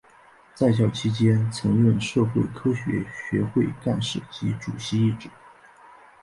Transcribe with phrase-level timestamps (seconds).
[0.55, 5.29] 在校期间曾任社会科学学会干事及主席一职。